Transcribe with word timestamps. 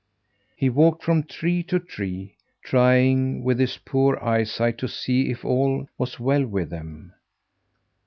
He 0.55 0.67
walked 0.67 1.03
from 1.03 1.21
tree 1.25 1.61
to 1.65 1.77
tree, 1.77 2.35
trying 2.63 3.43
with 3.43 3.59
his 3.59 3.77
poor 3.77 4.17
eyesight 4.17 4.79
to 4.79 4.87
see 4.87 5.29
if 5.29 5.45
all 5.45 5.87
was 5.99 6.19
well 6.19 6.43
with 6.43 6.71
them. 6.71 7.13